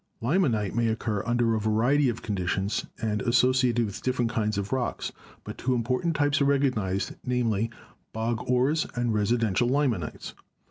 Limonite 0.19 0.73
may 0.73 0.87
occur 0.87 1.21
under 1.27 1.53
a 1.53 1.59
variety 1.59 2.09
of 2.09 2.23
conditions 2.23 2.87
and 3.03 3.21
associated 3.21 3.85
with 3.85 4.01
different 4.01 4.31
kinds 4.31 4.57
of 4.57 4.73
rocks, 4.73 5.11
but 5.43 5.59
two 5.59 5.75
important 5.75 6.15
types 6.15 6.41
are 6.41 6.45
recognised, 6.45 7.13
viz., 7.23 7.67
bog 8.11 8.41
ores 8.49 8.87
and 8.95 9.13
residual 9.13 9.69
limonites. 9.69 10.33